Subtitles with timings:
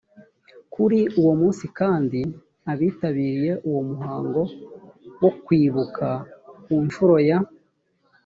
[0.73, 2.19] kuri uwo munsi kandi
[2.71, 4.41] abitabiriye uwo muhango
[5.21, 6.07] wo kwibuka
[6.63, 7.37] ku nshuro ya